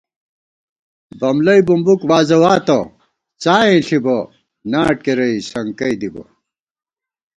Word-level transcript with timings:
بملَئی 1.19 1.61
بُمبُک 1.67 2.01
وازَواتہ، 2.09 2.79
څائیں 3.41 3.79
ݪِبہ، 3.87 4.17
ناٹ 4.71 4.97
کېرَئی 5.03 5.35
سنکَئی 5.49 5.95
دِبہ 6.01 6.23